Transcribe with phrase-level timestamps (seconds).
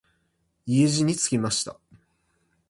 [0.65, 1.79] 家路につきました。